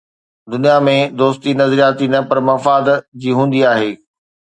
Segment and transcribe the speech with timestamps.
[0.51, 2.85] دنيا ۾ دوستي نظرياتي نه پر مفاد
[3.21, 3.91] جي هوندي آهي.